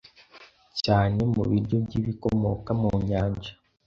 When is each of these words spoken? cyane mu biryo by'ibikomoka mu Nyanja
cyane 0.81 1.19
mu 1.33 1.41
biryo 1.49 1.77
by'ibikomoka 1.85 2.71
mu 2.81 2.89
Nyanja 3.07 3.51